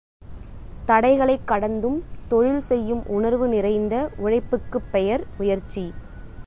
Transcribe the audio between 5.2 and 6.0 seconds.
முயற்சி.